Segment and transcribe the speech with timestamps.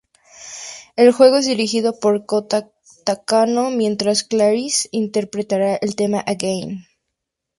[0.95, 2.71] El juego es dirigido por Kōta
[3.05, 6.87] Takano, mientras ClariS interpretará el tema "again".